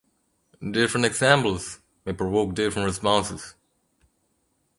[0.67, 3.53] Different examples may provoke different responses.